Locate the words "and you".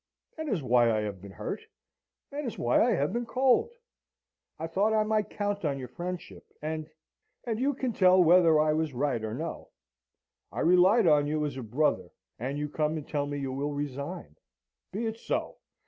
7.43-7.75, 12.39-12.67